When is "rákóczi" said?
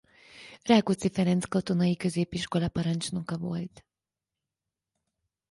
0.63-1.09